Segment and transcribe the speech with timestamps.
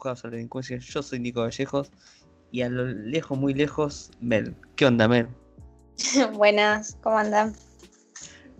[0.00, 0.78] Empujados a la Delincuencia.
[0.78, 1.92] Yo soy Nico Vallejos
[2.50, 4.56] y a lo lejos, muy lejos, Mel.
[4.74, 5.28] ¿Qué onda, Mel?
[6.32, 7.54] Buenas, ¿cómo andan?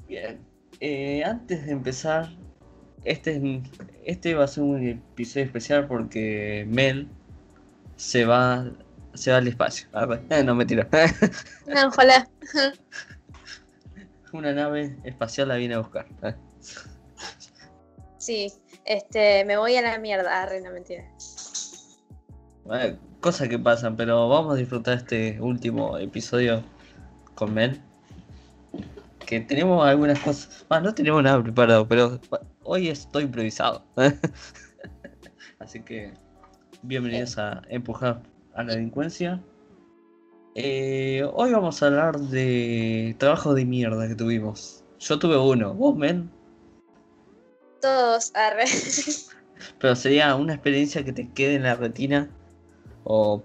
[0.06, 0.38] Bien.
[0.80, 2.28] Eh, antes de empezar,
[3.04, 3.62] este, es-
[4.04, 7.08] este va a ser un episodio especial porque Mel
[7.96, 8.70] se va,
[9.14, 9.88] se va al espacio.
[10.28, 10.86] Eh, no, mentira.
[11.66, 12.28] No, ojalá.
[14.34, 16.06] Una nave espacial la viene a buscar.
[18.18, 18.52] Sí,
[18.84, 21.10] este, me voy a la mierda, arre, no mentira.
[22.73, 26.62] Eh, Cosas que pasan, pero vamos a disfrutar este último episodio
[27.34, 27.80] con Mel.
[29.27, 30.65] Que tenemos algunas cosas.
[30.68, 32.18] Bueno, no tenemos nada preparado, pero
[32.62, 33.84] hoy estoy improvisado.
[35.59, 36.15] Así que
[36.82, 38.23] bienvenidos a Empujar
[38.54, 39.43] a la Delincuencia.
[40.54, 44.82] Eh, hoy vamos a hablar de trabajos de mierda que tuvimos.
[44.99, 46.30] Yo tuve uno, vos, men.
[47.80, 48.65] Todos, arre.
[49.79, 52.30] Pero sería una experiencia que te quede en la retina.
[53.04, 53.43] O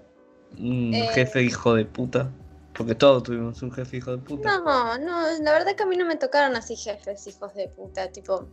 [0.58, 1.08] un Eh.
[1.14, 2.32] jefe hijo de puta.
[2.74, 4.60] Porque todos tuvimos un jefe hijo de puta.
[4.60, 8.12] No, no, la verdad que a mí no me tocaron así jefes, hijos de puta,
[8.12, 8.50] tipo,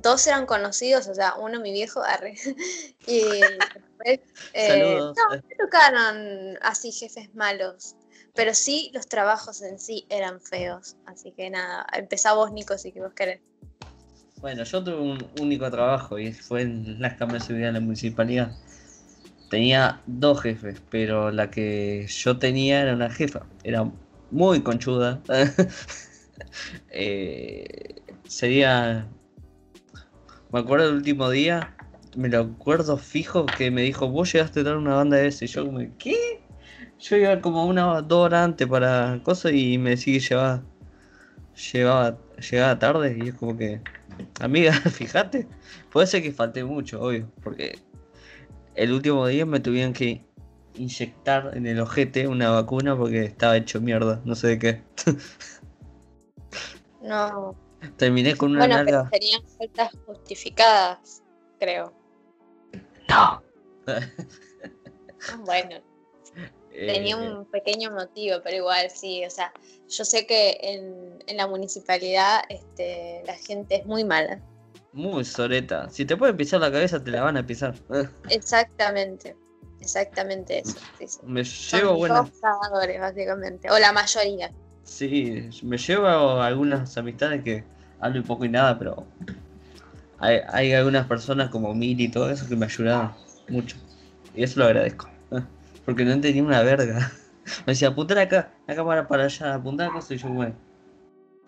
[0.00, 2.34] dos eran conocidos, o sea, uno mi viejo, arre.
[3.06, 4.20] Y después,
[4.52, 7.96] eh, no, no me tocaron así jefes malos,
[8.34, 12.92] pero sí los trabajos en sí eran feos, así que nada, empezá vos, Nico, si
[12.92, 13.40] que vos querés.
[14.40, 17.80] Bueno, yo tuve un único trabajo y fue en las cámaras de seguridad de la
[17.80, 18.52] municipalidad.
[19.52, 23.42] Tenía dos jefes, pero la que yo tenía era una jefa.
[23.62, 23.84] Era
[24.30, 25.20] muy conchuda.
[26.90, 29.06] Eh, sería.
[30.50, 31.76] Me acuerdo del último día,
[32.16, 35.44] me lo acuerdo fijo que me dijo: Vos llegaste a tener una banda de ese.
[35.44, 36.42] Y yo, como, ¿qué?
[36.98, 40.62] Yo iba como una dos horas antes para cosas y me decía que llevaba,
[41.72, 42.18] llevaba,
[42.50, 43.82] llegaba tarde y es como que.
[44.40, 45.46] Amiga, fíjate,
[45.92, 47.78] puede ser que falte mucho, obvio, porque
[48.74, 50.24] el último día me tuvieron que
[50.74, 54.82] inyectar en el ojete una vacuna porque estaba hecho mierda, no sé de qué.
[57.02, 57.56] No,
[57.96, 59.08] Terminé con una bueno, larga.
[59.10, 61.22] pero serían faltas justificadas,
[61.58, 61.92] creo.
[63.08, 63.42] No.
[65.44, 65.80] Bueno,
[66.70, 69.52] Tenía Eh, un pequeño motivo, pero igual sí, o sea,
[69.88, 74.40] yo sé que en, en la municipalidad este, la gente es muy mala.
[74.92, 75.88] Muy soreta.
[75.88, 77.74] Si te pueden pisar la cabeza, te la van a pisar.
[78.28, 79.34] Exactamente,
[79.80, 80.78] exactamente eso.
[80.98, 81.18] sí, sí.
[81.24, 82.30] Me llevo buenas.
[82.30, 84.52] todos cagadores, básicamente, o la mayoría.
[84.84, 86.08] Sí, me llevo
[86.42, 87.64] algunas amistades que
[88.00, 89.06] hablo y poco y nada, pero
[90.18, 93.12] hay, hay algunas personas como Mili y todo eso que me ayudaron
[93.48, 93.76] mucho.
[94.34, 95.08] Y eso lo agradezco.
[95.86, 97.10] Porque no entendía una verga.
[97.66, 100.54] Me decía, apuntar acá, la cámara para allá, apuntar acá, y yo, bueno.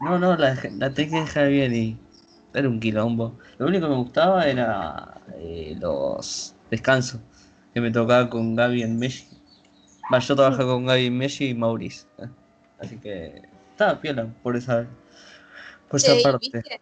[0.00, 1.99] No, no, la, la tenés que dejar bien y
[2.54, 3.38] era un quilombo.
[3.59, 7.20] Lo único que me gustaba era eh, los descansos
[7.72, 9.26] que me tocaba con Gaby en Messi.
[10.12, 12.06] Va, yo trabajaba con Gaby en Messi y Maurice.
[12.78, 14.87] Así que estaba piola por esa,
[15.88, 16.50] por esa ¿y, parte.
[16.53, 16.81] viste,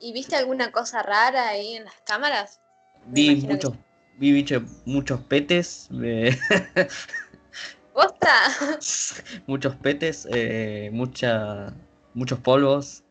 [0.00, 2.60] ¿Y viste alguna cosa rara ahí en las cámaras?
[3.06, 3.72] Me Vi que muchos,
[4.18, 6.30] vi bicho, muchos petes, me-
[7.92, 8.32] ¿Posta?
[9.46, 11.72] muchos petes, eh, mucha,
[12.14, 13.02] muchos polvos.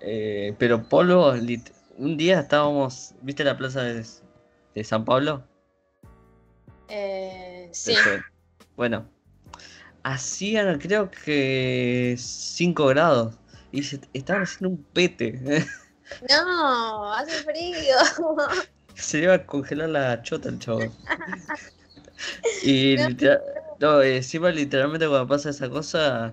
[0.00, 0.82] Eh, pero
[1.36, 4.04] lit- un día estábamos, ¿viste la plaza de,
[4.74, 5.44] de San Pablo?
[6.88, 7.96] Eh, sí.
[8.76, 9.08] Bueno,
[10.02, 13.34] hacían creo que 5 grados
[13.72, 15.66] y se estaban haciendo un pete.
[16.30, 17.96] No, hace frío.
[18.94, 20.80] Se iba a congelar la chota el chavo.
[22.62, 23.08] Y No.
[23.08, 23.42] literal-
[23.80, 26.32] no, encima literalmente cuando pasa esa cosa,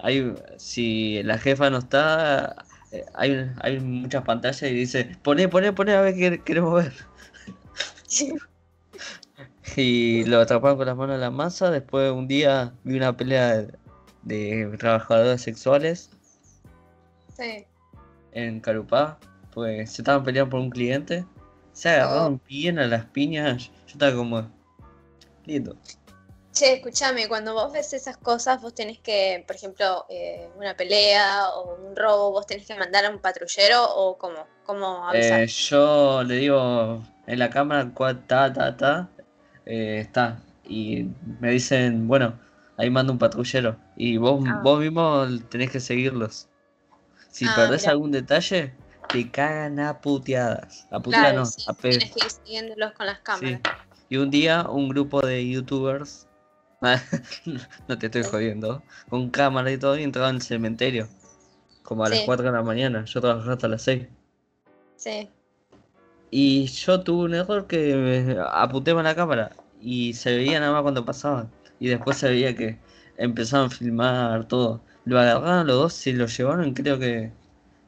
[0.00, 2.75] hay, si la jefa no está, eh,
[3.14, 6.92] hay, hay muchas pantallas y dice, poné, poné, poné a ver qué queremos ver.
[9.76, 13.56] Y lo atraparon con las manos en la masa, después un día vi una pelea
[13.56, 13.74] de,
[14.22, 16.08] de trabajadores sexuales
[17.36, 17.66] Sí.
[18.32, 19.18] en Carupá,
[19.52, 21.26] pues se estaban peleando por un cliente,
[21.72, 24.50] se agarraron bien a las piñas, yo estaba como,
[25.44, 25.76] lindo.
[26.56, 31.50] Che, escúchame, cuando vos ves esas cosas, vos tenés que, por ejemplo, eh, una pelea
[31.50, 35.40] o un robo, vos tenés que mandar a un patrullero o cómo, cómo avisar.
[35.42, 37.92] Eh, yo le digo en la cámara,
[38.26, 39.10] ta, ta, ta,
[39.66, 41.04] eh, está, y
[41.40, 42.40] me dicen, bueno,
[42.78, 44.58] ahí manda un patrullero, y vos, Ah.
[44.62, 46.48] vos mismo tenés que seguirlos.
[47.30, 48.72] Si Ah, perdés algún detalle,
[49.10, 50.86] te cagan a puteadas.
[50.90, 51.98] A puteadas claro, no, sí, a pedos.
[51.98, 53.22] tienes que ir siguiéndolos con las Sí.
[53.24, 53.60] cámaras.
[54.08, 56.26] Y un día un grupo de youtubers,
[57.88, 61.08] no te estoy jodiendo, con cámara y todo, y entraban al cementerio.
[61.82, 62.24] Como a las Sí.
[62.26, 64.06] 4 de la mañana, yo trabajaba hasta las 6.
[64.96, 65.28] Sí.
[66.30, 70.72] Y yo tuve un error que me apunté con la cámara y se veía nada
[70.72, 71.48] más cuando pasaba.
[71.78, 72.78] Y después se veía que
[73.16, 74.82] empezaron a filmar todo.
[75.04, 77.30] Lo agarraron los dos y lo llevaron, creo que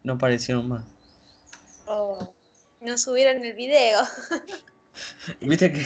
[0.04, 0.84] no aparecieron más.
[1.86, 2.34] Oh,
[2.80, 4.00] no subieron el video.
[5.40, 5.82] Viste que.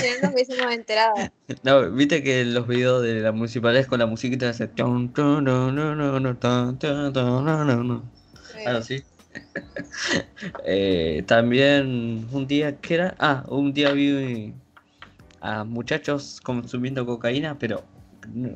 [1.92, 4.68] Viste que los videos de la municipalidad con la musiquita hace.
[8.66, 9.02] Ah, sí.
[10.64, 13.14] Eh, también un día que era.
[13.18, 14.52] Ah, un día vi
[15.40, 17.82] a muchachos consumiendo cocaína, pero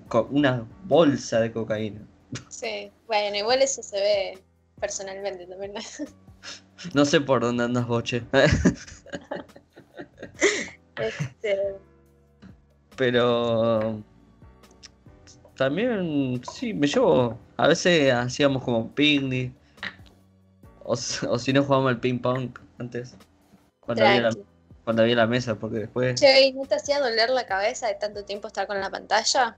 [0.08, 2.00] con una bolsa de cocaína.
[2.48, 4.38] Sí, bueno, igual eso se ve
[4.80, 5.72] personalmente también.
[6.92, 8.22] No sé por dónde andas, boche.
[10.98, 11.74] Este,
[12.96, 14.02] Pero
[15.56, 17.38] también, sí, me llevo.
[17.56, 19.52] A veces hacíamos como picnic.
[20.84, 23.14] O, si no jugábamos al ping pong antes.
[23.80, 24.36] Cuando había, la,
[24.84, 26.20] cuando había la mesa, porque después.
[26.20, 29.56] Che, ¿y no te hacía doler la cabeza de tanto tiempo estar con la pantalla?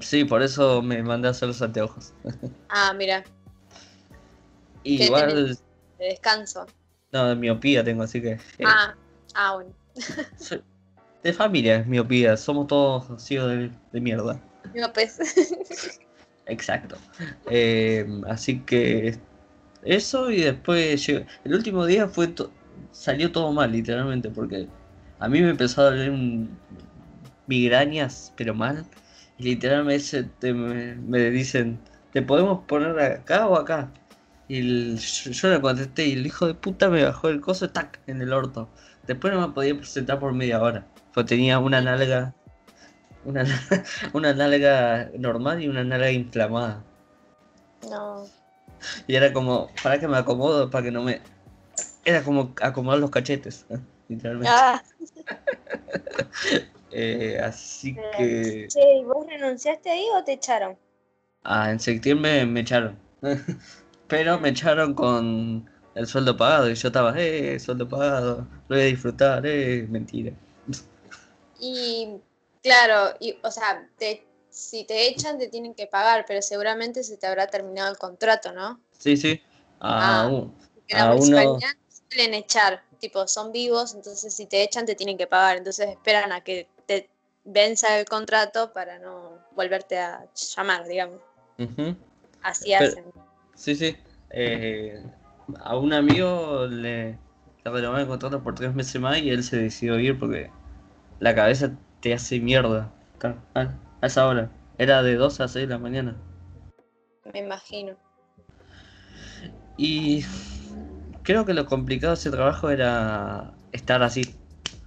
[0.00, 2.12] Sí, por eso me mandé a hacer los anteojos.
[2.68, 3.24] Ah, mira,
[4.84, 5.58] Y ¿Qué igual,
[5.98, 6.66] de descanso.
[7.12, 8.32] no, de miopía tengo, así que.
[8.32, 8.94] eh, Ah,
[9.34, 9.81] ah, bueno.
[11.22, 14.40] de familia es miopía, somos todos ciegos de, de mierda.
[14.74, 15.18] No, pues.
[16.46, 16.96] Exacto.
[17.48, 19.16] Eh, así que
[19.82, 22.50] eso y después llegó- el último día fue to-
[22.90, 24.66] salió todo mal literalmente porque
[25.18, 26.58] a mí me empezó a doler un-
[27.46, 28.84] migrañas pero mal
[29.38, 31.78] y literalmente te- me, me dicen
[32.12, 33.92] te podemos poner acá o acá
[34.48, 37.70] y el- yo, yo le contesté y el hijo de puta me bajó el coso
[37.70, 38.68] tac en el orto
[39.06, 42.34] después no me podía presentar por media hora porque tenía una nalga
[43.24, 43.44] una,
[44.12, 46.82] una nalga normal y una nalga inflamada
[47.88, 48.26] No.
[49.06, 51.20] y era como, para que me acomodo, para que no me...
[52.04, 53.64] Era como acomodar los cachetes,
[54.08, 54.50] literalmente.
[54.52, 54.82] Ah,
[56.94, 58.66] Eh, así que...
[58.68, 60.76] che, ¿y vos renunciaste ahí o te echaron?
[61.42, 62.98] Ah, en septiembre me echaron.
[64.08, 68.80] Pero me echaron con el sueldo pagado y yo estaba, eh, sueldo pagado, lo voy
[68.80, 70.32] a disfrutar, eh, mentira.
[71.60, 72.16] Y
[72.62, 77.16] claro, y, o sea, te, si te echan te tienen que pagar, pero seguramente se
[77.16, 78.80] te habrá terminado el contrato, ¿no?
[78.98, 79.40] Sí, sí.
[79.80, 80.26] Ah, Ah.
[80.28, 81.58] un- Porque la A uno-
[82.10, 86.32] suelen echar, tipo, son vivos, entonces si te echan te tienen que pagar, entonces esperan
[86.32, 87.08] a que te
[87.44, 91.20] venza el contrato para no volverte a llamar, digamos.
[92.42, 93.04] Así Pero- hacen.
[93.54, 93.96] Sí, sí.
[94.30, 95.02] Eh,
[95.60, 97.18] a un amigo le,
[97.64, 100.50] le renovaron el contrato por tres meses más y él se decidió ir porque
[101.20, 102.92] la cabeza te hace mierda.
[103.54, 104.50] A esa hora.
[104.78, 106.16] Era de 2 a 6 de la mañana.
[107.32, 107.94] Me imagino.
[109.76, 110.24] Y
[111.22, 114.34] creo que lo complicado de ese trabajo era estar así.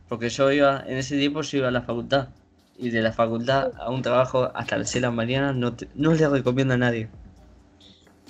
[0.09, 2.29] Porque yo iba, en ese tiempo yo iba a la facultad.
[2.77, 5.87] Y de la facultad a un trabajo hasta las 6 de la mañana no, te-
[5.95, 7.07] no le recomiendo a nadie.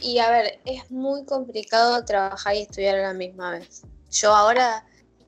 [0.02, 3.84] Y a ver, es muy complicado trabajar y estudiar a la misma vez.
[4.12, 4.86] Yo ahora,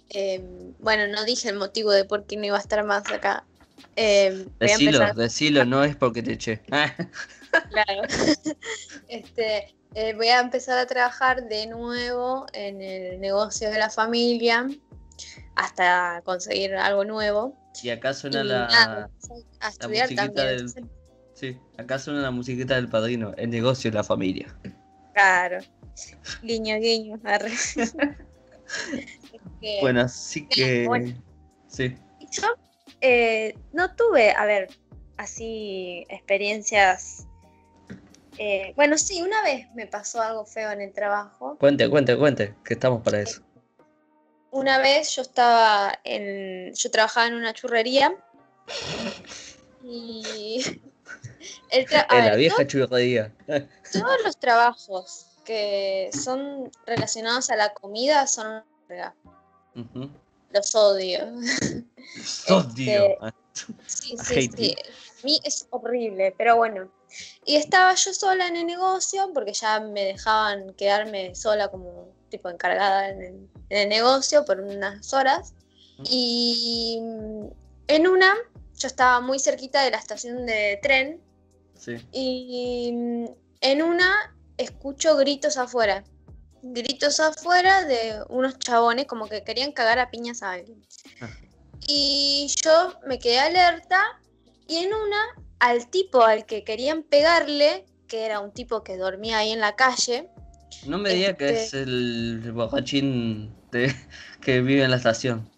[0.09, 0.41] eh,
[0.79, 3.45] bueno, no dije el motivo de por qué no iba a estar más acá.
[3.95, 6.61] Eh, a Decilo, decilo, no es porque te eché.
[7.71, 8.03] Claro.
[9.07, 14.67] este, eh, voy a empezar a trabajar de nuevo en el negocio de la familia
[15.55, 17.55] hasta conseguir algo nuevo.
[17.81, 18.67] Y acá Y suena la.
[18.67, 19.09] nada,
[19.59, 20.67] a estudiar musiquita también.
[20.67, 20.89] del-
[21.37, 24.47] Sí, acá suena la musiquita del padrino, el negocio de la familia.
[25.13, 25.59] Claro.
[26.41, 27.19] Guiño, guiño.
[27.23, 27.51] arre.
[29.31, 30.87] Este, Bueno, así que.
[30.87, 31.13] bueno.
[31.67, 31.95] Sí.
[32.31, 32.47] Yo
[33.01, 34.67] eh, no tuve, a ver,
[35.17, 37.27] así experiencias.
[38.39, 41.55] eh, bueno, sí, una vez me pasó algo feo en el trabajo.
[41.59, 43.41] Cuente, cuente, cuente, que estamos para eso.
[44.51, 46.73] Una vez yo estaba en.
[46.73, 48.15] Yo trabajaba en una churrería.
[49.83, 50.81] Y.
[51.69, 53.33] el tra- la ver, vieja churrería.
[53.45, 53.53] to-
[53.93, 59.15] todos los trabajos que son relacionados a la comida son verga.
[59.75, 60.09] Ujú.
[60.51, 61.19] Los odio.
[62.49, 63.17] Odio.
[63.87, 64.75] Sí, I sí, hate sí.
[65.23, 66.91] A mí es horrible, pero bueno.
[67.43, 72.49] Y estaba yo sola en el negocio porque ya me dejaban quedarme sola como tipo
[72.49, 75.55] encargada en el, en el negocio por unas horas.
[76.03, 76.99] Y
[77.87, 78.35] en una,
[78.77, 81.19] yo estaba muy cerquita de la estación de tren
[81.77, 81.97] Sí.
[82.11, 83.25] y mm,
[83.61, 86.03] en una escucho gritos afuera.
[86.63, 90.81] Gritos afuera de unos chabones como que querían cagar a piñas a alguien.
[91.21, 91.29] Ah.
[91.87, 94.01] Y yo me quedé alerta
[94.67, 95.17] y en una
[95.59, 99.75] al tipo al que querían pegarle, que era un tipo que dormía ahí en la
[99.75, 100.29] calle,
[100.85, 103.93] No me diga que Este- es el borrachín de,
[104.41, 105.49] que vive en la estación.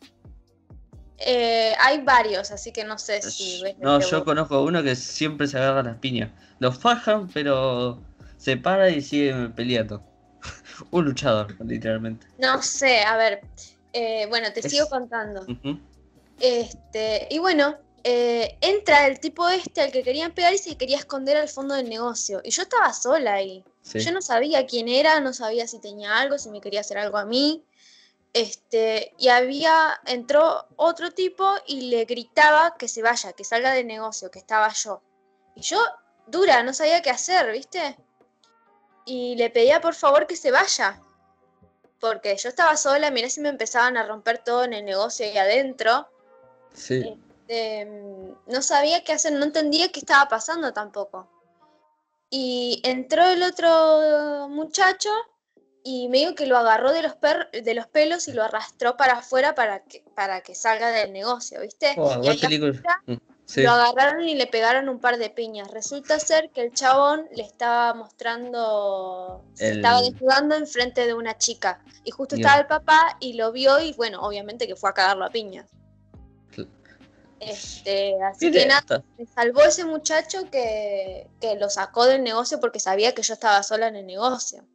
[1.22, 4.96] Eh, hay varios, así que no sé si ves No, yo vos- conozco uno que
[4.96, 6.30] siempre se agarra las piñas.
[6.60, 8.00] Los fajan, pero
[8.38, 10.02] se para y sigue peleando.
[10.92, 12.26] Un luchador, literalmente.
[12.38, 13.42] No sé, a ver.
[13.92, 15.46] eh, bueno, te Es- sigo contando.
[16.40, 20.98] Este, y bueno, eh, entra el tipo este al que querían pegar y se quería
[20.98, 22.40] esconder al fondo del negocio.
[22.44, 23.64] Y yo estaba sola ahí.
[23.82, 24.00] Sí.
[24.00, 27.18] Yo no sabía quién era, no sabía si tenía algo, si me quería hacer algo
[27.18, 27.64] a mí.
[28.34, 33.88] Este, y había, entró otro tipo y le gritaba que se vaya, que salga del
[33.88, 35.02] negocio, que estaba yo.
[35.56, 35.80] Y yo,
[36.28, 37.98] dura, no sabía qué hacer, ¿viste?
[39.06, 41.02] Y le pedía por favor que se vaya.
[42.00, 45.38] Porque yo estaba sola, mirá si me empezaban a romper todo en el negocio ahí
[45.38, 46.08] adentro.
[46.74, 47.20] Sí.
[47.50, 51.28] Este, mm, no sabía qué hacer, no entendía qué estaba pasando tampoco.
[52.30, 55.10] Y entró el otro muchacho
[55.84, 58.98] y me dijo que lo agarró de los, per- de los pelos y lo arrastró
[58.98, 61.94] para afuera para que, para que salga del negocio, ¿viste?
[61.98, 62.50] Oh, Y afuera
[63.08, 63.14] Mm,
[63.46, 63.64] Sí.
[63.64, 65.72] Lo agarraron y le pegaron un par de piñas.
[65.72, 71.36] Resulta ser que el chabón le estaba mostrando, se El- estaba desnudando enfrente de una
[71.36, 71.84] chica.
[72.04, 75.26] Y justo estaba el papá y lo vio y bueno, obviamente que fue a cagarlo
[75.26, 75.68] a piñas.
[77.40, 82.80] Este, así que nada, me salvó ese muchacho que, que lo sacó del negocio porque
[82.80, 84.68] sabía que yo estaba sola en el negocio.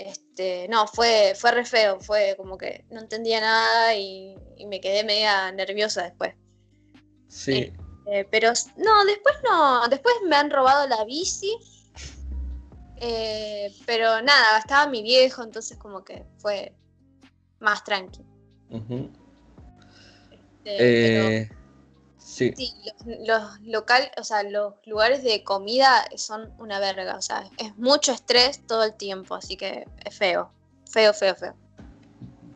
[0.00, 4.80] Este, no, fue, fue re feo, fue como que no entendía nada y, y me
[4.80, 6.34] quedé media nerviosa después.
[7.28, 7.70] Sí.
[8.06, 11.54] Eh, pero no, después no, después me han robado la bici.
[12.96, 16.74] eh, pero nada, estaba mi viejo, entonces como que fue
[17.58, 18.22] más tranqui.
[18.70, 19.10] Eh,
[20.64, 21.50] pero Eh,
[22.30, 22.52] sí.
[22.56, 27.44] sí, los, los local, o sea, los lugares de comida son una verga, o sea,
[27.58, 30.50] es mucho estrés todo el tiempo, así que es feo,
[30.90, 31.54] feo, feo, feo.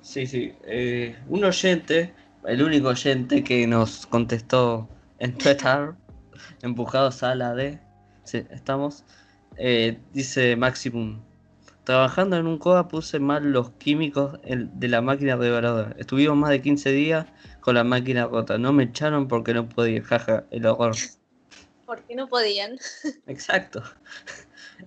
[0.00, 0.54] Sí, sí.
[0.64, 2.14] Eh, un oyente,
[2.46, 4.88] el único oyente que nos contestó
[5.18, 5.94] en Twitter,
[6.62, 7.80] empujados a la D,
[8.24, 9.04] sí, estamos,
[9.56, 11.20] eh, dice Maximum.
[11.84, 15.94] Trabajando en un COA puse mal los químicos de la máquina reveladora.
[15.98, 17.26] Estuvimos más de 15 días
[17.60, 18.56] con la máquina rota.
[18.56, 20.02] No me echaron porque no podía.
[20.02, 20.96] Jaja, el horror.
[21.84, 22.78] Porque no podían.
[23.26, 23.82] Exacto.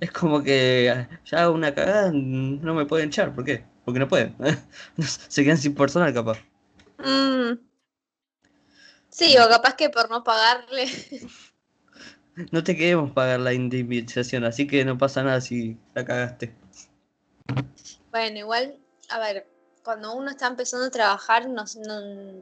[0.02, 3.34] Es como que ya hago una cagada, no me pueden echar.
[3.34, 3.64] ¿Por qué?
[3.86, 4.36] Porque no pueden.
[5.00, 6.40] Se quedan sin personal capaz.
[7.00, 7.58] Mm.
[9.10, 10.88] Sí, o capaz que por no pagarle.
[12.52, 16.54] No te queremos pagar la indemnización, así que no pasa nada si la cagaste.
[18.12, 18.78] Bueno, igual,
[19.10, 19.48] a ver,
[19.84, 21.48] cuando uno está empezando a trabajar,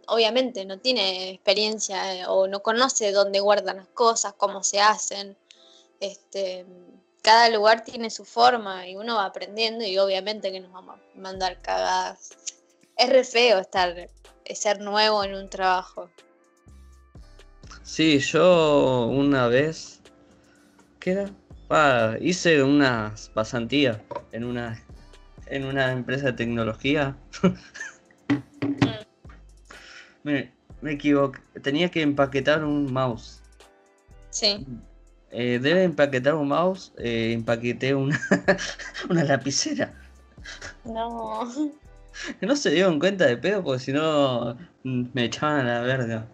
[0.08, 5.38] obviamente no tiene experiencia eh, o no conoce dónde guardan las cosas, cómo se hacen.
[6.00, 6.66] Este,
[7.22, 11.20] cada lugar tiene su forma y uno va aprendiendo y obviamente que nos vamos a
[11.20, 12.32] mandar cagadas.
[12.98, 14.10] Es re feo estar,
[14.54, 16.10] ser nuevo en un trabajo.
[17.84, 20.00] Sí, yo una vez.
[21.00, 22.18] ¿Qué era?
[22.22, 23.98] Hice unas pasantías
[24.32, 24.85] en una
[25.48, 27.16] en una empresa de tecnología.
[30.24, 31.40] Mire, me equivoqué.
[31.62, 33.42] Tenía que empaquetar un mouse.
[34.30, 34.66] Sí.
[35.32, 36.94] Eh, debe empaquetar un mouse.
[36.98, 38.20] eh, empaqueté una,
[39.10, 39.94] una lapicera.
[40.84, 41.52] No.
[42.40, 46.26] No se dieron cuenta de pedo porque si no mm, me echaban a la verga.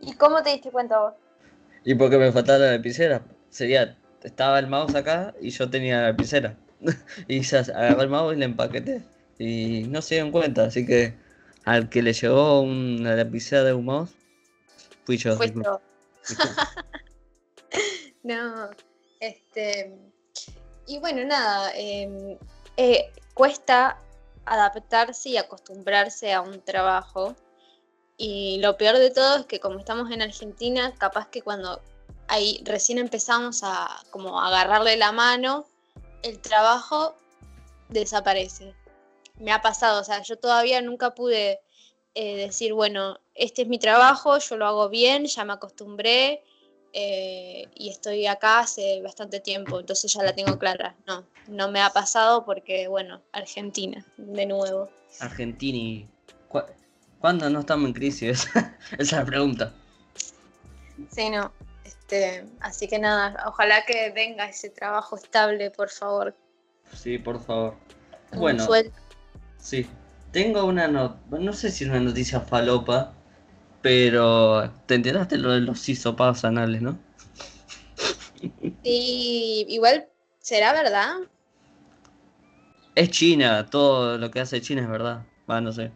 [0.00, 1.14] ¿Y cómo te diste cuenta vos?
[1.84, 3.22] Y porque me faltaba la lapicera.
[3.48, 6.56] Sería, estaba el mouse acá y yo tenía la lapicera.
[7.28, 9.02] y ya agarré el mouse y le empaqueté.
[9.38, 11.14] Y no se dieron cuenta, así que
[11.64, 14.10] al que le llegó una lapicera de un mouse,
[15.04, 15.36] fui yo.
[15.36, 15.70] Disculpa.
[15.70, 15.80] vos.
[18.22, 18.70] No,
[19.18, 19.92] este.
[20.86, 22.38] Y bueno, nada, em,
[22.76, 23.98] eh, cuesta
[24.44, 27.34] adaptarse y acostumbrarse a un trabajo.
[28.16, 31.80] Y lo peor de todo es que como estamos en Argentina, capaz que cuando
[32.32, 35.66] ahí recién empezamos a como a agarrarle la mano,
[36.22, 37.14] el trabajo
[37.90, 38.74] desaparece.
[39.38, 41.60] Me ha pasado, o sea, yo todavía nunca pude
[42.14, 46.42] eh, decir, bueno, este es mi trabajo, yo lo hago bien, ya me acostumbré
[46.94, 50.94] eh, y estoy acá hace bastante tiempo, entonces ya la tengo clara.
[51.06, 54.88] No, no me ha pasado porque, bueno, Argentina, de nuevo.
[55.20, 56.08] Argentini.
[56.48, 56.62] ¿cu-
[57.18, 58.46] ¿Cuándo no estamos en crisis?
[58.92, 59.72] Esa es la pregunta.
[61.10, 61.52] Sí, no.
[62.12, 66.36] Este, así que nada, ojalá que venga ese trabajo estable, por favor.
[66.92, 67.74] Sí, por favor.
[68.32, 68.92] Un Bueno, sueldo.
[69.56, 69.88] sí.
[70.30, 71.18] Tengo una no...
[71.30, 73.14] no sé si es una noticia falopa,
[73.80, 76.98] pero te enteraste lo de los hisopados anales, ¿no?
[78.82, 80.08] Sí, igual,
[80.40, 81.14] ¿será verdad?
[82.94, 85.24] Es China, todo lo que hace China es verdad.
[85.50, 85.92] Va, no sé.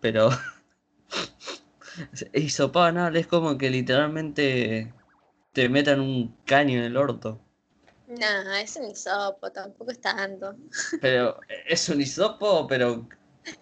[0.00, 0.30] Pero.
[2.32, 4.92] Hisopado anal es como que literalmente
[5.54, 7.40] te metan un caño en el orto.
[8.08, 10.54] Nah, es un hisopo, tampoco es tanto.
[11.00, 13.08] Pero es un hisopo, pero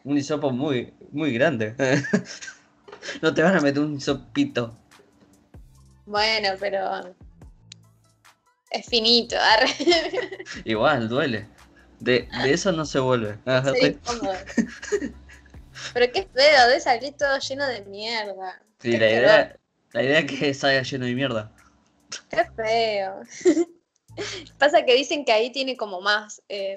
[0.04, 1.76] un hisopo muy, muy grande.
[3.20, 4.78] No te van a meter un hisopito.
[6.06, 7.16] Bueno, pero.
[8.70, 9.34] Es finito.
[9.36, 9.66] arre.
[10.64, 11.48] Igual, duele.
[11.98, 13.38] De, de eso no se vuelve.
[13.80, 14.36] Incómodo.
[15.94, 18.62] Pero qué feo, de salir todo lleno de mierda.
[18.78, 19.56] Sí, la idea,
[19.90, 21.52] la idea es que salga lleno de mierda.
[22.30, 23.20] Qué feo.
[24.58, 26.42] Pasa que dicen que ahí tiene como más.
[26.48, 26.74] eh,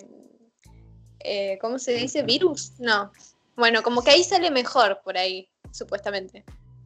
[1.19, 2.23] eh, ¿Cómo se dice?
[2.23, 2.73] ¿Virus?
[2.79, 3.11] No.
[3.55, 6.43] Bueno, como que ahí sale mejor por ahí, supuestamente.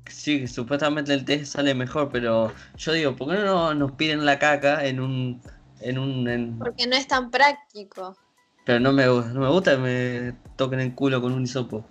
[0.08, 4.40] Sí, supuestamente el test sale mejor, pero yo digo, ¿por qué no nos piden la
[4.40, 5.42] caca en un...
[5.82, 8.18] En un en- Porque no es tan práctico.
[8.66, 11.86] Pero no me, no me gusta que me toquen el culo con un hisopo.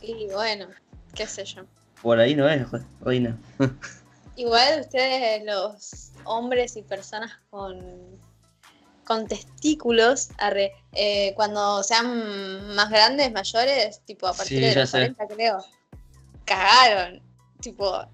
[0.00, 0.66] Y bueno,
[1.14, 1.62] qué sé yo.
[2.02, 3.38] Por ahí no es, re- reina.
[4.36, 8.20] Igual ustedes, los hombres y personas con,
[9.04, 14.90] con testículos, arre, eh, cuando sean más grandes, mayores, tipo a partir Sí, de los
[14.90, 15.14] sé.
[15.14, 15.64] 40 creo,
[16.44, 17.22] cagaron.
[17.60, 18.06] Tipo,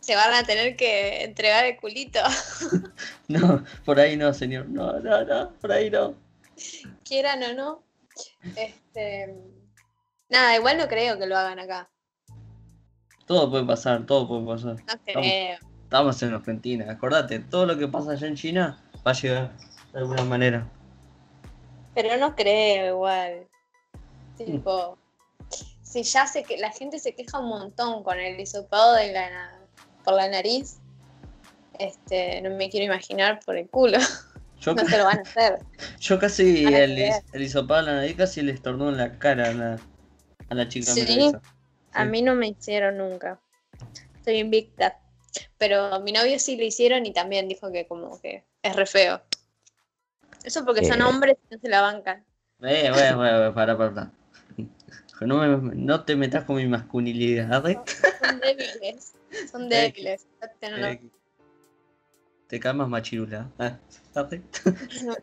[0.00, 2.20] se van a tener que entregar el culito.
[3.28, 4.68] No, por ahí no, señor.
[4.70, 6.14] No, no, no, por ahí no.
[7.04, 7.82] quieran o no.
[8.56, 9.34] Este,
[10.30, 11.90] nada, igual no creo que lo hagan acá.
[13.28, 14.76] Todo puede pasar, todo puede pasar.
[14.86, 15.58] No creo.
[15.84, 19.52] Estamos en Argentina, acordate, todo lo que pasa allá en China va a llegar
[19.92, 20.66] de alguna manera.
[21.94, 23.46] Pero no creo igual.
[24.36, 24.98] Tipo,
[25.82, 29.58] si ya sé que la gente se queja un montón con el hisopado de la,
[30.04, 30.78] por la nariz,
[31.78, 33.98] este, no me quiero imaginar por el culo.
[34.60, 35.60] Yo, No se lo van a hacer.
[36.00, 39.78] yo casi el, hisopado en la nariz casi le estornudó en la cara a la,
[40.48, 41.32] a la chica Sí.
[41.92, 43.40] A mí no me hicieron nunca.
[44.16, 45.00] Estoy invicta.
[45.58, 48.86] Pero a mi novio sí le hicieron y también dijo que como que es re
[48.86, 49.20] feo.
[50.44, 51.04] Eso porque son Eh.
[51.04, 52.24] hombres y no se la bancan.
[52.62, 54.10] Eh, bueno, bueno, para, para.
[55.20, 57.78] No, me- no te metas con mi masculinidad, ¿eh?
[58.22, 59.12] Son débiles.
[59.50, 60.26] Son débiles.
[60.62, 60.86] No.
[60.86, 61.00] Eh,
[62.46, 63.50] Te calmas machirula.
[63.58, 63.76] Ah.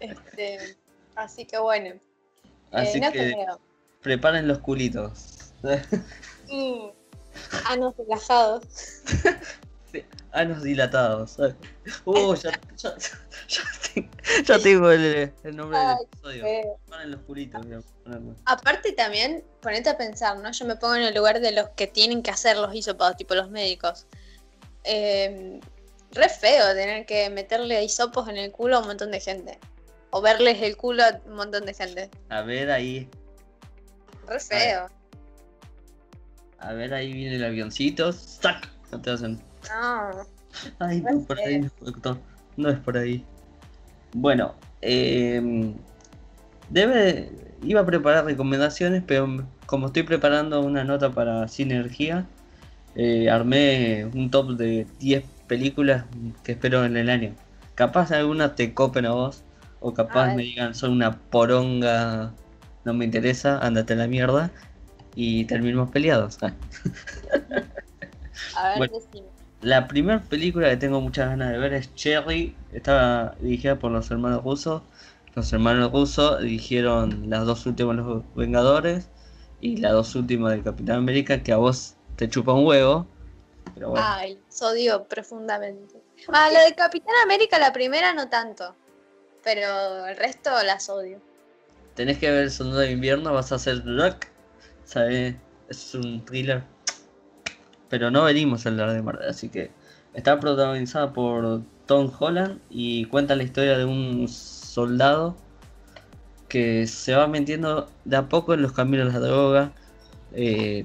[0.00, 0.76] Este,
[1.14, 1.88] así que bueno.
[1.90, 2.00] Eh,
[2.72, 3.34] Así no que
[4.00, 5.41] preparen los culitos.
[6.50, 6.90] Mm,
[7.66, 8.64] anos relajados.
[10.32, 11.36] Anos dilatados.
[12.06, 12.94] Uh, ya, ya,
[13.48, 13.62] ya
[13.94, 14.10] te-
[14.44, 16.42] ya tengo el, el nombre del episodio.
[17.70, 17.84] Los.
[18.46, 20.50] Aparte también, ponete a pensar, ¿no?
[20.50, 23.34] Yo me pongo en el lugar de los que tienen que hacer los hisopados, tipo
[23.34, 24.06] los médicos.
[24.84, 25.60] Eh,
[26.12, 29.58] re feo tener que meterle hisopos en el culo a un montón de gente.
[30.10, 32.10] O verles el culo a un montón de gente.
[32.30, 33.08] A ver ahí,
[34.26, 34.88] Re feo.
[36.68, 38.12] A ver ahí viene el avioncito.
[38.12, 38.70] ¡Sac!
[38.90, 39.42] No te hacen.
[39.68, 40.26] No.
[40.78, 41.44] Ay, No no, por sé.
[41.44, 42.24] ahí, no, doctor.
[42.56, 43.30] No es por ahí.
[44.12, 45.74] Bueno, eh,
[46.68, 52.30] debe, iba a preparar recomendaciones, pero como estoy preparando una nota para Sinergia,
[52.94, 56.06] eh, armé un top de 10 películas
[56.44, 57.36] que espero en el año.
[57.74, 59.44] Capaz algunas te copen a vos,
[59.80, 60.34] o capaz Ay.
[60.34, 62.36] me digan son una poronga,
[62.84, 64.54] no me interesa, ándate a la mierda,
[65.14, 66.38] y terminamos peleados.
[68.56, 68.98] A ver, Bueno.
[69.60, 72.56] La primera película que tengo muchas ganas de ver es Cherry.
[72.72, 74.82] Estaba dirigida por los hermanos rusos.
[75.34, 79.08] Los hermanos rusos dirigieron las dos últimas Los Vengadores
[79.60, 83.06] y las dos últimas de Capitán América, que a vos te chupa un huevo.
[83.74, 86.02] Pero bueno, Ay, los odio profundamente.
[86.32, 88.74] Ah, la de Capitán América, la primera no tanto.
[89.44, 91.20] Pero el resto las odio.
[91.94, 94.26] tenés que ver el Soldado de Invierno, vas a hacer rock.
[94.94, 96.64] Es un thriller.
[97.88, 99.70] Pero no venimos a hablar de Marvel, así que
[100.14, 105.36] está protagonizada por Tom Holland y cuenta la historia de un soldado
[106.48, 109.72] que se va metiendo de a poco en los caminos de la droga.
[110.32, 110.84] Eh,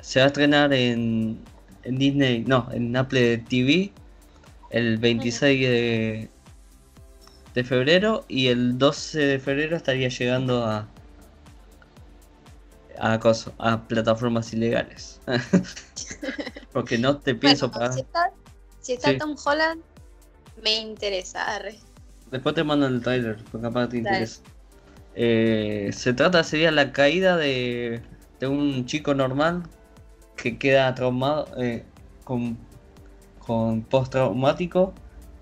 [0.00, 1.38] se va a estrenar en,
[1.82, 3.92] en Disney, no, en Apple TV
[4.70, 6.30] el 26 de,
[7.54, 10.88] de febrero y el 12 de febrero estaría llegando a
[12.98, 15.20] a, coso, a plataformas ilegales.
[16.72, 17.92] Porque no te pienso Bueno, pagar.
[17.94, 18.30] si está,
[18.80, 19.18] si está Sí.
[19.18, 19.82] Tom Holland,
[20.62, 21.44] me interesa.
[21.56, 21.78] arre.
[22.30, 24.40] Después te mando el trailer, porque capaz te interesa.
[25.14, 28.02] Eh, se trata, sería la caída de,
[28.40, 29.62] de un chico normal
[30.36, 31.84] que queda traumado eh,
[32.24, 32.58] con,
[33.38, 34.92] con postraumático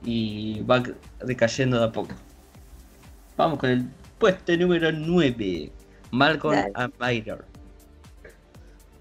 [0.04, 0.82] y va
[1.24, 2.14] decayendo de a poco.
[3.36, 3.88] Vamos con el
[4.18, 5.72] puesto número 9.
[6.14, 6.56] Malcolm
[6.98, 7.44] Mayer.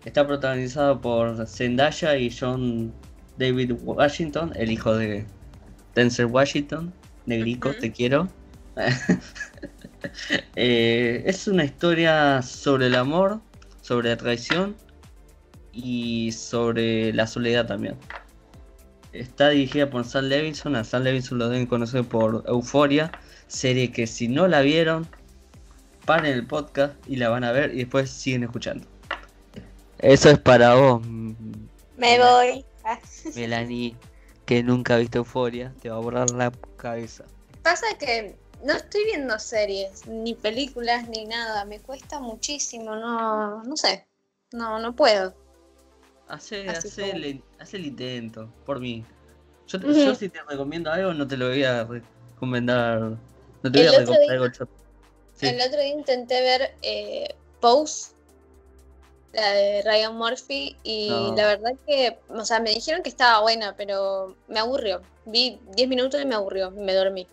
[0.03, 2.93] Está protagonizado por Zendaya y John
[3.37, 5.25] David Washington, el hijo de
[5.95, 6.93] Denzel Washington.
[7.25, 8.27] Negrico, te quiero.
[10.57, 13.39] Eh, es una historia sobre el amor,
[13.81, 14.75] sobre la traición
[15.71, 17.95] y sobre la soledad también.
[19.13, 20.75] Está dirigida por Sam Levinson.
[20.75, 23.13] A Sam Levinson lo deben conocer por Euforia,
[23.47, 25.07] serie que si no la vieron,
[26.05, 28.85] paren el podcast y la van a ver y después siguen escuchando.
[29.99, 31.01] Eso es para vos,
[31.97, 32.65] Me voy.
[33.35, 33.95] Melanie,
[34.45, 37.23] que nunca ha visto Euforia, te va a borrar la cabeza.
[37.61, 38.35] Pasa que
[38.65, 41.63] no estoy viendo series, ni películas, ni nada.
[41.63, 44.05] Me cuesta muchísimo, no, no sé.
[44.51, 45.33] No, no puedo.
[46.27, 49.05] Hace, hace, el, hace el intento, por mí.
[49.67, 49.99] Yo, te- Ujú.
[49.99, 52.99] yo si te recomiendo algo, no te lo voy a recomendar.
[53.61, 54.73] No te voy a recomendar día- algo.
[55.43, 55.49] Sí.
[55.49, 58.11] El otro día intenté ver eh, Pose,
[59.33, 61.35] la de Ryan Murphy, y No.
[61.35, 65.01] la verdad que, o sea, me dijeron que estaba buena, pero me aburrió.
[65.25, 67.27] Vi 10 minutos y me aburrió, me dormí.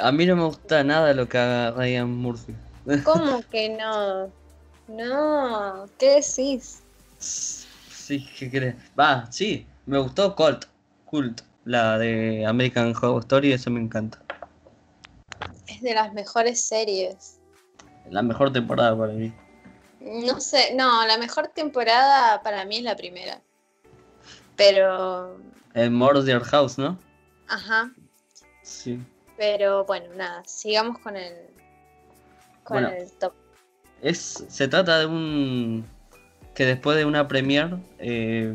[0.00, 2.54] A mí no me gusta nada lo que haga Ryan Murphy.
[3.04, 4.32] ¿Cómo que no?
[4.88, 6.82] No, ¿qué decís?
[7.18, 8.74] Sí, ¿qué crees?
[8.98, 10.66] Va, sí, me gustó Cult,
[11.06, 14.23] Cult, la de American Horror Story, eso me encanta.
[15.66, 17.38] Es de las mejores series.
[18.10, 19.32] La mejor temporada para mí.
[20.00, 23.40] No sé, no, la mejor temporada para mí es la primera.
[24.56, 25.36] Pero,
[25.72, 26.98] El Murder House, ¿no?
[27.48, 27.90] ajá,
[28.62, 28.98] Sí.
[29.36, 31.34] pero bueno, nada, sigamos con el
[32.62, 32.88] con Bueno.
[32.96, 33.34] el top.
[34.00, 35.84] Es, se trata de un...
[36.54, 38.54] que después de una premiere eh,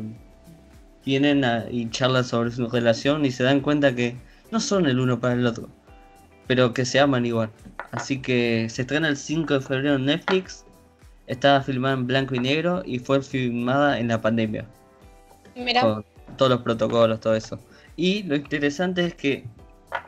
[1.04, 4.16] vienen a- y charlan sobre su relación y se dan cuenta que
[4.50, 5.68] no son el uno para el otro,
[6.50, 7.48] pero que se aman igual.
[7.92, 10.64] Así que se estrena el 5 de febrero en Netflix,
[11.28, 14.64] estaba filmada en blanco y negro y fue filmada en la pandemia.
[15.54, 16.04] Mira, con
[16.36, 17.60] todos los protocolos, todo eso.
[17.94, 19.44] Y lo interesante es que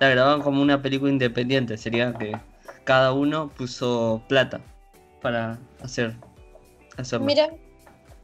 [0.00, 2.36] la grababan como una película independiente, sería que
[2.82, 4.60] cada uno puso plata
[5.20, 6.12] para hacer
[6.96, 7.26] hacerlo.
[7.26, 7.50] mira,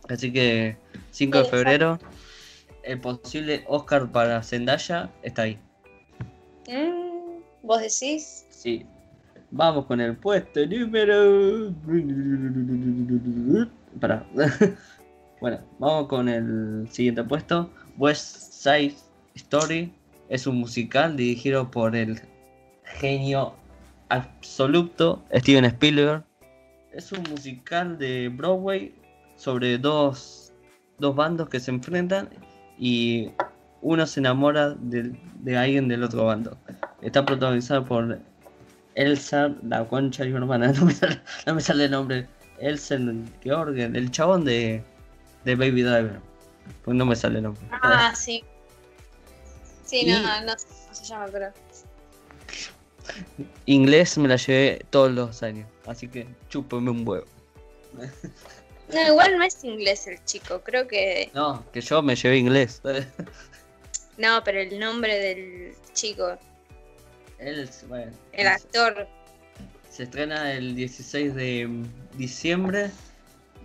[0.08, 0.76] Así que
[1.12, 2.00] 5 de febrero,
[2.82, 5.56] el posible Oscar para Zendaya está ahí.
[6.66, 7.07] mm,
[7.62, 8.86] vos decís, Sí.
[9.50, 11.72] Vamos con el puesto número.
[13.98, 14.26] Para.
[15.40, 17.70] bueno, vamos con el siguiente puesto.
[17.96, 18.94] West Side
[19.34, 19.92] Story
[20.28, 22.20] es un musical dirigido por el
[22.84, 23.54] genio
[24.10, 26.24] absoluto Steven Spielberg.
[26.92, 28.94] Es un musical de Broadway
[29.36, 30.52] sobre dos,
[30.98, 32.28] dos bandos que se enfrentan
[32.78, 33.30] y
[33.80, 36.58] uno se enamora de, de alguien del otro bando.
[37.02, 38.18] Está protagonizado por
[38.94, 42.26] Elsa, la concha mi hermana, no me sale, no me sale el nombre.
[42.58, 42.98] Elsa
[43.42, 44.82] Georgen, el chabón de,
[45.44, 46.20] de Baby Driver.
[46.84, 47.62] Pues no me sale el nombre.
[47.70, 48.42] ah, sí.
[49.84, 51.52] Sí, Y- no, no sé cómo se llama, pero
[53.66, 57.24] Inglés me la llevé todos los años, así que chúpame un huevo.
[58.92, 62.82] no, igual no es inglés el chico, creo que No, que yo me llevé inglés.
[64.18, 66.36] no, pero el nombre del chico,
[67.38, 69.06] Él, bueno, el actor,
[69.90, 71.68] se estrena el 16 de
[72.16, 72.90] diciembre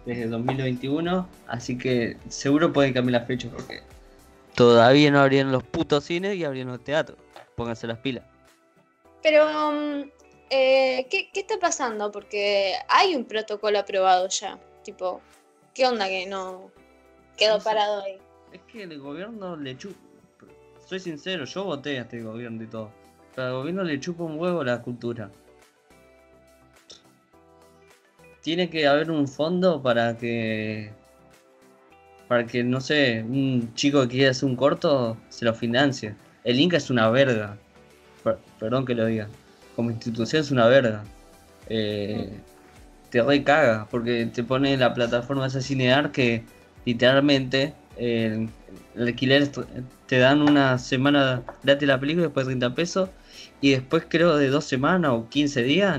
[0.06, 3.82] de 2021, así que seguro pueden cambiar la fecha porque
[4.56, 7.18] todavía no abrieron los putos cines y abrieron los teatros.
[7.56, 8.24] Pónganse las pilas.
[9.22, 10.12] Pero, mm,
[10.50, 12.12] eh, ¿qué, qué está pasando?
[12.12, 14.60] Porque hay un protocolo aprobado ya.
[14.84, 15.22] Tipo,
[15.74, 16.72] ¿qué onda que no
[17.38, 17.64] quedó No sé.
[17.64, 18.18] parado ahí?
[18.52, 19.98] Es que el gobierno le chupa.
[20.86, 22.92] Soy sincero, yo voté a este gobierno y todo.
[23.36, 25.30] Al gobierno le chupa un huevo la cultura.
[28.42, 30.92] Tiene que haber un fondo para que.
[32.28, 36.16] Para que, no sé, un chico que quiera hacer un corto se lo financie.
[36.44, 37.58] El Inca es una verga.
[38.24, 39.28] Per- perdón que lo diga.
[39.76, 41.04] Como institución es una verga.
[41.70, 42.38] Eh,
[43.10, 46.44] te recaga porque te pone la plataforma esa cinear que
[46.86, 48.50] literalmente el
[48.98, 49.50] alquiler
[50.08, 53.10] te dan una semana gratis la película después 30 pesos
[53.64, 55.98] y después creo de dos semanas o 15 días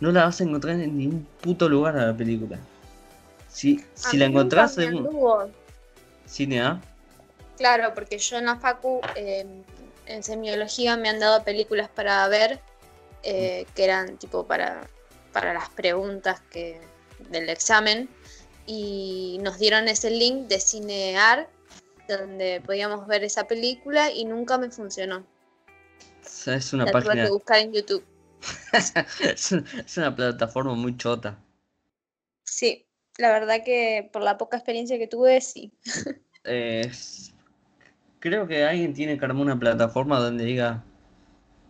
[0.00, 2.58] no la vas a encontrar en ningún puto lugar a la película.
[3.50, 5.06] Si, si la encontrás en
[6.24, 6.80] cine A,
[7.58, 9.44] Claro, porque yo en la facu, eh,
[10.06, 12.60] en semiología, me han dado películas para ver
[13.24, 14.80] eh, que eran tipo para,
[15.34, 16.80] para las preguntas que,
[17.28, 18.08] del examen
[18.64, 21.46] y nos dieron ese link de Cinear
[22.08, 25.26] donde podíamos ver esa película y nunca me funcionó.
[26.46, 28.04] Es una La página que buscar en YouTube.
[29.20, 31.38] es, un- es una plataforma muy chota.
[32.44, 32.86] Sí,
[33.18, 35.72] la verdad que por la poca experiencia que tuve, sí.
[36.44, 36.90] Eh,
[38.20, 40.84] creo que alguien tiene que armar una plataforma donde diga,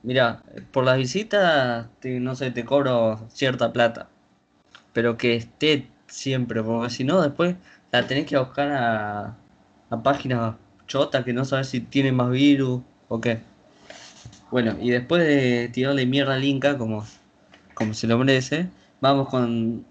[0.02, 4.08] mira, por las visitas, te- no sé, te cobro cierta plata,
[4.94, 7.56] pero que esté siempre, porque si no, después
[7.92, 9.36] la tenés que buscar a,
[9.90, 10.56] a páginas
[10.88, 13.40] chotas que no sabes si tienen más virus o qué.
[14.52, 17.06] Bueno, y después de tirarle mierda al Inca, como,
[17.72, 18.68] como se lo merece,
[19.00, 19.86] vamos con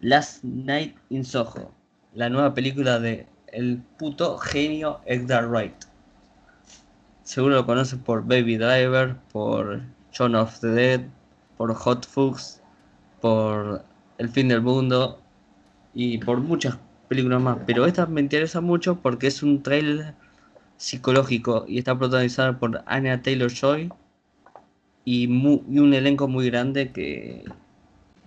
[0.00, 1.70] Last Night in Soho,
[2.12, 5.76] la nueva película de el puto genio Edgar Wright.
[7.22, 11.02] Seguro lo conocen por Baby Driver, por Shaun of the Dead,
[11.56, 12.62] por Hot Fuzz,
[13.20, 13.84] por
[14.18, 15.22] El fin del mundo
[15.94, 17.58] y por muchas películas más.
[17.64, 20.14] Pero esta me interesa mucho porque es un trailer
[20.82, 23.92] psicológico y está protagonizada por Anya Taylor Joy
[25.04, 27.44] y, mu- y un elenco muy grande que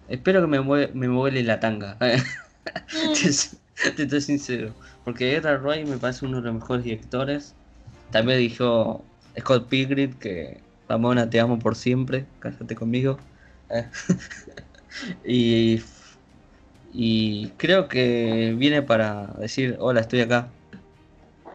[0.09, 1.97] espero que me, mue- me muele la tanga.
[1.99, 4.73] te, te estoy sincero.
[5.03, 7.55] Porque Edgar Wright me parece uno de los mejores directores.
[8.11, 9.05] También dijo
[9.39, 13.17] Scott Pilgrim que Ramona te amo por siempre, cásate conmigo.
[15.25, 15.81] Y,
[16.93, 20.47] y creo que viene para decir, hola, estoy acá.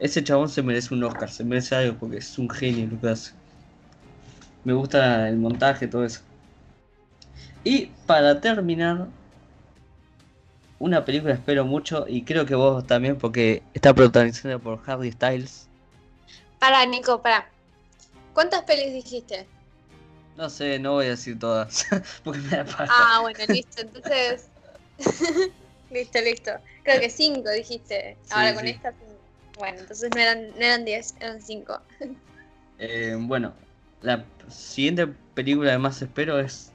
[0.01, 3.09] Ese chabón se merece un Oscar, se merece algo porque es un genio lo que
[3.09, 3.33] hace.
[4.65, 6.21] Me gusta el montaje, todo eso.
[7.65, 9.07] Y para terminar,
[10.79, 15.69] una película espero mucho y creo que vos también porque está protagonizada por Harry Styles.
[16.59, 17.51] Pará, Nico, pará.
[18.33, 19.47] ¿Cuántas pelis dijiste?
[20.37, 21.87] No sé, no voy a decir todas
[22.25, 22.87] porque me da paja.
[22.89, 23.83] Ah, bueno, listo.
[23.83, 24.49] Entonces.
[25.91, 26.53] listo, listo.
[26.83, 28.17] Creo que cinco dijiste.
[28.31, 28.71] Ahora Sí, con sí.
[28.71, 28.95] esta.
[29.61, 31.79] Bueno, entonces no eran, no eran diez, eran cinco.
[32.79, 33.53] Eh, bueno,
[34.01, 36.73] la siguiente película que más espero es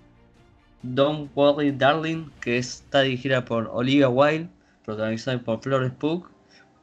[0.84, 4.48] Don't Worry Darling, que está dirigida por Olivia Wilde,
[4.84, 6.30] protagonizada por Florence Pugh,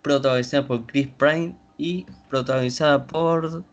[0.03, 3.65] protagonizada por Chris Pine y protagonizada por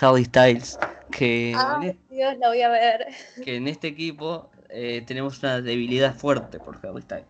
[0.00, 0.76] Harry Styles,
[1.12, 3.06] que, en, Ay, e- Dios, la voy a ver.
[3.44, 7.26] que en este equipo eh, tenemos una debilidad fuerte por Harry Styles.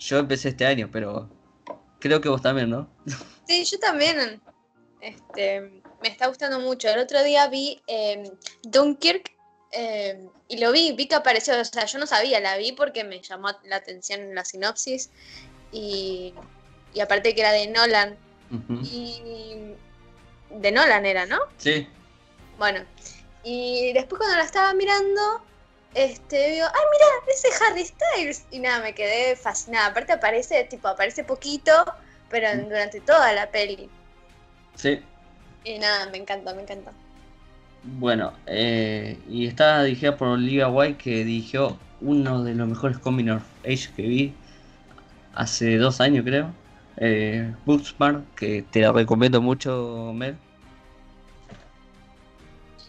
[0.00, 1.30] Yo empecé este año, pero
[2.06, 2.88] creo que vos también, ¿no?
[3.46, 4.40] Sí, yo también.
[5.00, 5.60] Este,
[6.02, 6.88] me está gustando mucho.
[6.88, 8.30] El otro día vi eh,
[8.62, 9.32] Dunkirk
[9.72, 11.58] eh, y lo vi, vi que apareció.
[11.60, 15.10] O sea, yo no sabía, la vi porque me llamó la atención la sinopsis
[15.72, 16.34] y,
[16.94, 18.16] y aparte que era de Nolan.
[18.82, 19.74] Y
[20.50, 21.38] de Nolan era, ¿no?
[21.58, 21.86] Sí,
[22.58, 22.84] Bueno,
[23.42, 25.42] y después cuando la estaba mirando,
[25.96, 28.46] este, digo, ay, mira, ese es Harry Styles.
[28.50, 29.86] Y nada, me quedé fascinada.
[29.88, 31.72] Aparte aparece, tipo, aparece poquito,
[32.30, 33.88] pero en- durante toda la peli.
[34.74, 35.00] sí.
[35.64, 36.92] Y nada, me encanta, me encanta.
[37.82, 43.28] Bueno, eh, y está dirigida por Olivia Wilde, que dirigió uno de los mejores coming
[43.30, 44.34] of age que vi
[45.34, 46.52] hace dos años, creo.
[46.98, 50.36] Eh, Booksmart, que te la recomiendo mucho, Mel.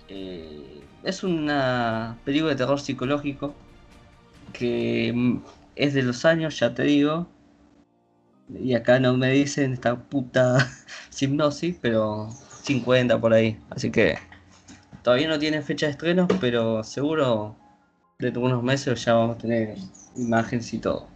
[0.09, 0.76] Eh,
[1.07, 3.55] es una película de terror psicológico
[4.53, 5.43] que mm,
[5.75, 7.27] es de los años, ya te digo.
[8.53, 10.69] Y acá no me dicen esta puta
[11.19, 12.29] hipnosis, pero
[12.63, 13.59] 50 por ahí.
[13.69, 14.17] Así que
[15.07, 17.55] Todavía no tiene fecha de estreno, pero seguro
[18.19, 19.77] dentro de unos meses ya vamos a tener
[20.17, 21.07] imágenes y todo.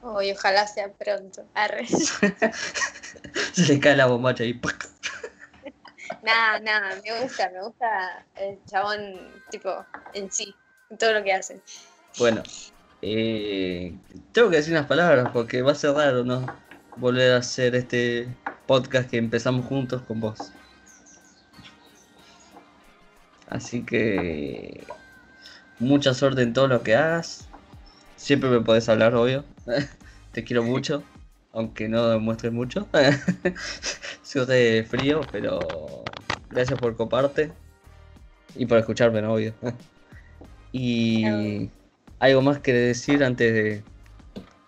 [0.00, 1.44] Oh, y ojalá sea pronto.
[1.52, 1.86] Arre.
[3.52, 4.42] Se le cae la bombacha.
[4.58, 4.88] ¡pac!
[6.26, 9.00] Nada, nada, me gusta, me gusta el chabón,
[9.50, 10.54] tipo, en sí,
[10.90, 11.60] en todo lo que hace.
[12.18, 12.42] Bueno,
[13.00, 13.94] eh,
[14.32, 16.44] tengo que decir unas palabras porque va a ser raro, ¿no?
[16.96, 18.28] Volver a hacer este
[18.66, 20.52] podcast que empezamos juntos con vos.
[23.48, 24.84] Así que
[25.78, 27.48] mucha suerte en todo lo que hagas.
[28.16, 29.44] Siempre me podés hablar, obvio.
[30.32, 31.04] Te quiero mucho,
[31.52, 32.88] aunque no demuestres mucho.
[34.22, 35.60] Soy de frío, pero
[36.50, 37.52] gracias por coparte
[38.54, 39.34] y por escucharme, ¿no?
[39.34, 39.54] obvio.
[40.72, 41.70] y
[42.18, 43.82] algo más que decir antes de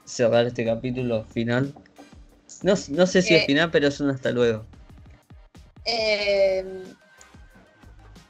[0.05, 1.75] cerrar este capítulo final.
[2.63, 3.47] No, no sé si es Eh.
[3.47, 4.65] final, pero es un hasta luego.
[5.85, 6.65] Eh,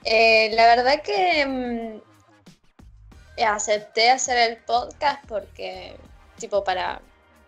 [0.05, 5.97] eh, la verdad que mm, acepté hacer el podcast porque,
[6.39, 7.01] tipo, para,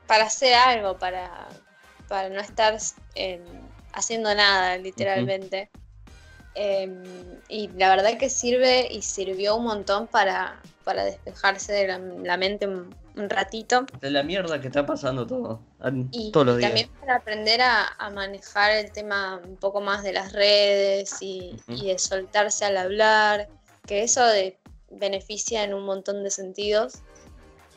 [0.07, 1.49] para hacer algo, para,
[2.09, 2.77] para no estar
[3.15, 3.41] eh,
[3.93, 5.71] haciendo nada, literalmente.
[6.55, 6.89] Eh,
[7.49, 12.37] y la verdad que sirve y sirvió un montón para, para despejarse de la, la
[12.37, 13.87] mente un, un ratito.
[14.01, 15.61] De la mierda que está pasando todo.
[16.13, 16.71] Y todos los días.
[16.71, 21.57] también para aprender a, a manejar el tema un poco más de las redes y,
[21.69, 23.49] de soltarse al hablar,
[23.87, 24.59] que eso de-
[24.91, 26.95] beneficia en un montón de sentidos.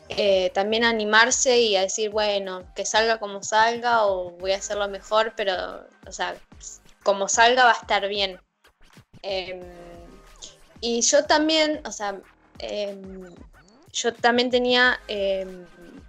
[0.08, 4.88] Eh, también animarse y a decir, bueno, que salga como salga o voy a hacerlo
[4.88, 6.36] mejor, pero, o sea,
[7.02, 8.38] como salga va a estar bien.
[9.26, 9.60] Em,
[10.80, 12.20] y yo también, o sea,
[12.58, 13.24] em,
[13.92, 15.64] yo también tenía, em,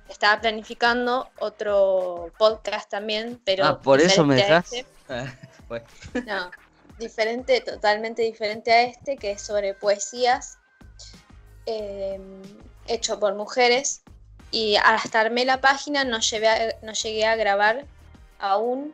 [0.10, 3.65] estaba planificando otro podcast también, pero...
[3.65, 4.71] ah, por eso me dejas.
[4.73, 4.86] este.
[5.67, 5.86] Bueno,
[6.28, 6.51] No,
[6.99, 10.60] diferente, totalmente diferente a este, que es sobre poesías,
[12.88, 14.01] hecho por mujeres.
[14.51, 17.86] Y hasta armé la página, no, llevé a- no llegué a grabar
[18.39, 18.93] aún,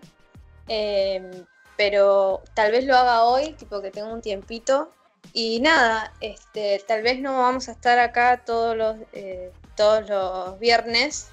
[0.70, 1.44] eh,
[1.82, 4.92] pero tal vez lo haga hoy, tipo que tengo un tiempito.
[5.34, 10.60] Y nada, este, tal vez no vamos a estar acá todos los, eh, todos los
[10.60, 11.32] viernes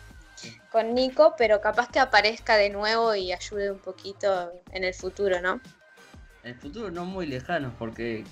[0.72, 5.38] con Nico, pero capaz que aparezca de nuevo y ayude un poquito en el futuro,
[5.42, 5.61] ¿no?
[6.44, 8.24] en el futuro no muy lejano, porque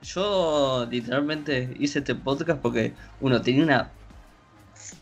[0.00, 3.90] yo literalmente hice este podcast porque uno tenía una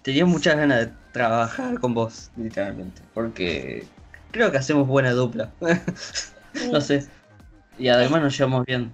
[0.01, 3.87] tenía muchas ganas de trabajar con vos, literalmente, porque
[4.31, 5.53] creo que hacemos buena dupla.
[6.73, 7.07] no sé.
[7.79, 8.93] Y además nos llevamos bien.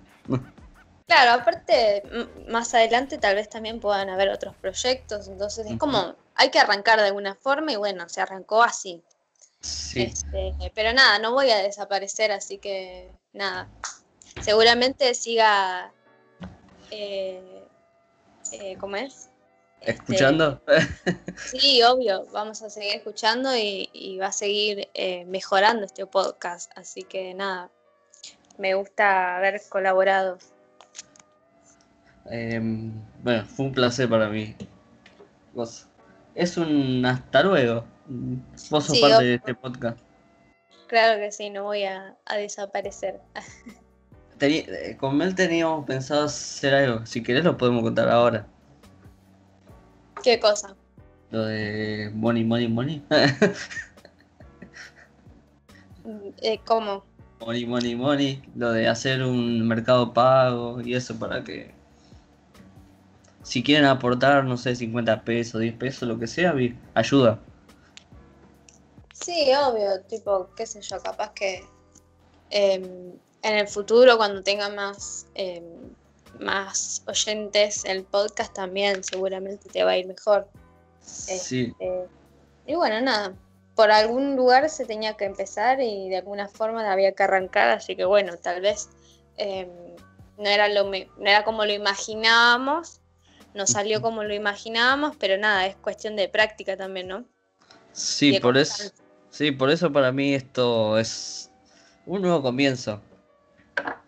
[1.06, 2.02] Claro, aparte,
[2.48, 6.98] más adelante tal vez también puedan haber otros proyectos, entonces es como, hay que arrancar
[6.98, 9.02] de alguna forma y bueno, se arrancó así.
[9.60, 10.02] Sí.
[10.02, 13.68] Este, pero nada, no voy a desaparecer, así que nada.
[14.40, 15.92] Seguramente siga,
[16.90, 17.62] eh,
[18.52, 19.30] eh, ¿cómo es?
[19.80, 20.60] Este, ¿Escuchando?
[21.36, 26.72] Sí, obvio, vamos a seguir escuchando y, y va a seguir eh, mejorando este podcast,
[26.76, 27.70] así que nada,
[28.58, 30.38] me gusta haber colaborado.
[32.28, 34.56] Em, bueno, fue un placer para mí.
[35.54, 35.86] Vos.
[36.34, 37.84] Es un hasta luego.
[38.70, 39.28] Vos sos Sí, parte obvio.
[39.28, 39.98] de este podcast.
[40.88, 43.20] Claro que sí, no voy a, a desaparecer.
[44.38, 47.06] Tení- eh, con Mel teníamos pensado hacer algo.
[47.06, 48.46] Si querés lo podemos contar ahora.
[50.26, 50.74] ¿Qué cosa?
[51.30, 53.00] Lo de money, money, money.
[56.42, 57.04] Eh, ¿Cómo?
[57.38, 58.42] money, money, money.
[58.56, 61.72] Lo de hacer un mercado pago y eso para que...
[63.44, 66.54] Si quieren aportar, no sé, 50 pesos, 10 pesos, lo que sea,
[66.94, 67.38] ayuda.
[69.12, 71.64] Sí, obvio, tipo, qué sé yo, capaz que
[72.50, 73.12] em,
[73.42, 75.62] en el futuro cuando tenga más, em,
[76.40, 80.48] más oyentes el podcast también seguramente te va a ir mejor.
[81.00, 82.06] Sí, Eh,
[82.66, 83.34] y bueno, nada,
[83.74, 87.94] por algún lugar se tenía que empezar y de alguna forma había que arrancar, así
[87.94, 88.88] que bueno, tal vez
[89.36, 89.68] em,
[90.38, 93.00] no, era lo, no era como lo imaginábamos,
[93.54, 97.24] no salió como lo imaginábamos, pero nada, es cuestión de práctica también, ¿no?
[97.92, 98.92] Sí, por eso...
[99.36, 101.50] Sí, por eso para mí esto es
[102.06, 103.02] un nuevo comienzo.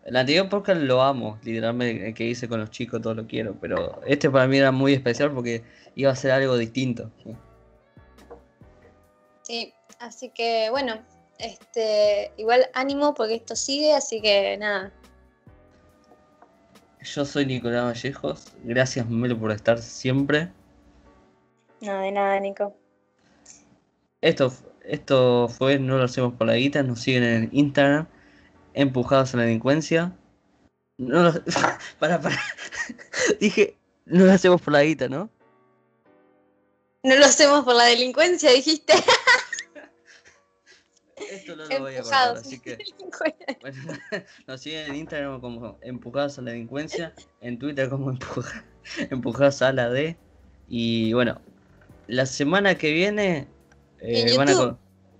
[0.04, 3.54] El anterior podcast lo amo, literalmente, el que hice con los chicos, todo lo quiero,
[3.60, 5.62] pero este para mí era muy especial porque
[5.96, 7.10] iba a ser algo distinto.
[9.42, 10.94] Sí, así que bueno,
[11.38, 14.92] este, igual ánimo porque esto sigue, así que nada.
[17.02, 20.50] Yo soy Nicolás Vallejos, gracias Melo por estar siempre.
[21.80, 22.74] No, de nada, Nico.
[24.20, 24.52] Esto,
[24.84, 28.08] esto fue No lo hacemos por la guita, nos siguen en Instagram,
[28.78, 30.16] empujados a la delincuencia.
[30.98, 31.32] No lo...
[31.98, 32.40] para, para.
[33.40, 35.28] Dije, no lo hacemos por la guita, ¿no?
[37.02, 38.94] No lo hacemos por la delincuencia, dijiste.
[41.30, 42.38] Esto no lo voy a cortar, Empujados.
[42.40, 42.78] así que...
[43.60, 43.98] Bueno,
[44.46, 48.64] nos siguen en Instagram como Empujados a la Delincuencia, en Twitter como empuja-
[49.10, 50.16] Empujados a la D.
[50.68, 51.40] Y bueno,
[52.06, 53.48] la semana que viene
[54.00, 54.78] eh, van a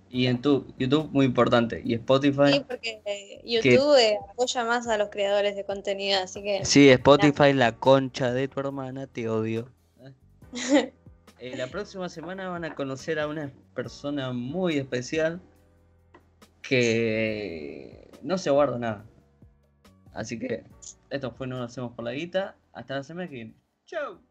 [0.09, 1.81] y en tu- YouTube muy importante.
[1.85, 2.53] Y Spotify.
[2.53, 6.89] Sí, porque eh, YouTube eh, apoya más a los creadores de contenido, así que Sí,
[6.89, 9.69] Spotify, la concha de tu hermana, te odio.
[11.41, 15.39] Eh, la próxima semana van a conocer a una persona muy especial
[16.61, 19.05] que no se guarda nada.
[20.13, 20.65] Así que
[21.09, 22.57] esto fue No lo hacemos por la guita.
[22.73, 23.53] Hasta la semana que viene.
[23.85, 24.15] Chau.
[24.15, 24.28] Chao.